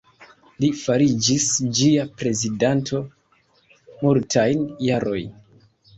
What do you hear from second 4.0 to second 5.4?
multajn jarojn.